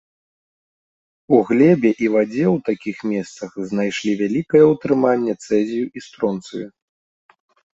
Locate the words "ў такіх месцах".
2.55-3.51